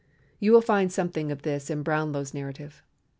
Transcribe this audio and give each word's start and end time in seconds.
You 0.39 0.51
will 0.51 0.61
find 0.63 0.91
something 0.91 1.31
of 1.31 1.43
this 1.43 1.69
in 1.69 1.83
Brownlow's 1.83 2.33
narrative. 2.33 2.81